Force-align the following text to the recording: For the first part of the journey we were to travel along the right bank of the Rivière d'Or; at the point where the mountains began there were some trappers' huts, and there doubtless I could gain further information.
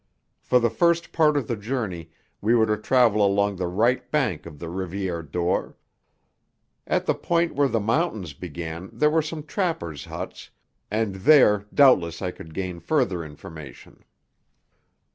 For 0.41 0.59
the 0.59 0.71
first 0.71 1.11
part 1.11 1.37
of 1.37 1.47
the 1.47 1.55
journey 1.55 2.09
we 2.41 2.55
were 2.55 2.65
to 2.65 2.75
travel 2.75 3.23
along 3.23 3.55
the 3.57 3.67
right 3.67 4.09
bank 4.09 4.47
of 4.47 4.57
the 4.57 4.65
Rivière 4.65 5.21
d'Or; 5.29 5.77
at 6.87 7.05
the 7.05 7.13
point 7.13 7.53
where 7.53 7.67
the 7.67 7.79
mountains 7.79 8.33
began 8.33 8.89
there 8.91 9.11
were 9.11 9.21
some 9.21 9.43
trappers' 9.43 10.05
huts, 10.05 10.49
and 10.89 11.13
there 11.17 11.67
doubtless 11.71 12.19
I 12.19 12.31
could 12.31 12.55
gain 12.55 12.79
further 12.79 13.23
information. 13.23 14.03